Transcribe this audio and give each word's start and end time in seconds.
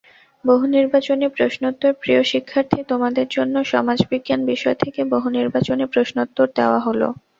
বহুনির্বাচনি 0.45 1.25
প্রশ্নোত্তরপ্রিয় 1.29 2.21
শিক্ষার্থী, 2.31 2.79
তোমাদের 2.83 3.27
জন্য 3.31 3.55
সমাজবিজ্ঞান 3.65 4.41
বিষয় 4.45 4.75
থেকে 4.75 5.01
বহুনির্বাচনি 5.13 5.85
প্রশ্নোত্তর 5.93 6.47
দেওয়া 6.57 6.79
হলো। 6.79 7.07